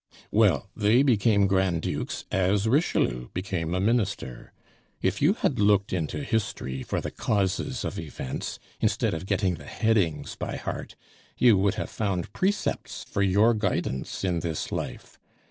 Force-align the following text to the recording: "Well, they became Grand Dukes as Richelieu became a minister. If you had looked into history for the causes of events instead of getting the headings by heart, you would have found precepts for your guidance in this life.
"Well, 0.31 0.67
they 0.75 1.03
became 1.03 1.45
Grand 1.45 1.83
Dukes 1.83 2.25
as 2.31 2.67
Richelieu 2.67 3.27
became 3.35 3.75
a 3.75 3.79
minister. 3.79 4.51
If 4.99 5.21
you 5.21 5.33
had 5.35 5.59
looked 5.59 5.93
into 5.93 6.23
history 6.23 6.81
for 6.81 6.99
the 7.01 7.11
causes 7.11 7.85
of 7.85 7.99
events 7.99 8.57
instead 8.79 9.13
of 9.13 9.27
getting 9.27 9.57
the 9.57 9.65
headings 9.67 10.35
by 10.35 10.55
heart, 10.55 10.95
you 11.37 11.55
would 11.59 11.75
have 11.75 11.91
found 11.91 12.33
precepts 12.33 13.03
for 13.07 13.21
your 13.21 13.53
guidance 13.53 14.23
in 14.23 14.39
this 14.39 14.71
life. 14.71 15.19